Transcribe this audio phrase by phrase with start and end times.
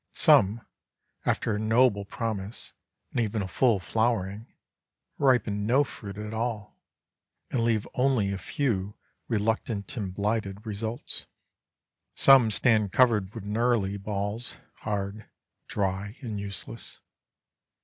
[0.13, 0.65] Some,
[1.27, 2.73] after a noble promise
[3.11, 4.51] and even a full flowering,
[5.19, 6.75] ripen no fruit at all,
[7.51, 8.95] and leave only a few
[9.27, 11.27] reluctant and blighted results.
[12.15, 15.29] Some stand covered with "nurly" balls, hard,
[15.67, 16.99] dry, and useless.